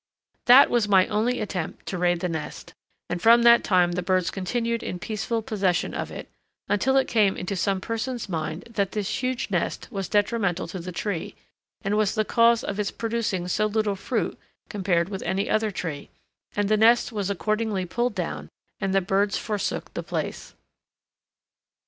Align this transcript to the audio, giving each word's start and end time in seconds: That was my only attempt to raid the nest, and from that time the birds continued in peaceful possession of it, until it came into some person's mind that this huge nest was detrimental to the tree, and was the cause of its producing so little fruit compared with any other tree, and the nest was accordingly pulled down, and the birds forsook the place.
That 0.47 0.71
was 0.71 0.87
my 0.89 1.05
only 1.09 1.39
attempt 1.41 1.85
to 1.89 1.97
raid 1.99 2.21
the 2.21 2.27
nest, 2.27 2.73
and 3.07 3.21
from 3.21 3.43
that 3.43 3.63
time 3.63 3.91
the 3.91 4.01
birds 4.01 4.31
continued 4.31 4.81
in 4.81 4.97
peaceful 4.97 5.43
possession 5.43 5.93
of 5.93 6.09
it, 6.09 6.27
until 6.67 6.97
it 6.97 7.07
came 7.07 7.37
into 7.37 7.55
some 7.55 7.79
person's 7.79 8.27
mind 8.27 8.63
that 8.71 8.93
this 8.93 9.21
huge 9.21 9.51
nest 9.51 9.87
was 9.91 10.09
detrimental 10.09 10.67
to 10.69 10.79
the 10.79 10.91
tree, 10.91 11.35
and 11.83 11.97
was 11.97 12.15
the 12.15 12.25
cause 12.25 12.63
of 12.63 12.79
its 12.79 12.89
producing 12.89 13.47
so 13.47 13.67
little 13.67 13.95
fruit 13.95 14.39
compared 14.69 15.07
with 15.09 15.21
any 15.21 15.47
other 15.47 15.69
tree, 15.69 16.09
and 16.55 16.67
the 16.67 16.77
nest 16.77 17.11
was 17.11 17.29
accordingly 17.29 17.85
pulled 17.85 18.15
down, 18.15 18.49
and 18.79 18.95
the 18.95 19.01
birds 19.01 19.37
forsook 19.37 19.93
the 19.93 20.01
place. 20.01 20.55